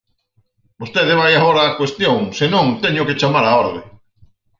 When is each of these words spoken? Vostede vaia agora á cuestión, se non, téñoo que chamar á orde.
Vostede 0.81 1.17
vaia 1.21 1.37
agora 1.39 1.69
á 1.75 1.77
cuestión, 1.79 2.17
se 2.37 2.45
non, 2.53 2.65
téñoo 2.83 3.07
que 3.09 3.19
chamar 3.21 3.45
á 3.51 3.53
orde. 3.63 3.81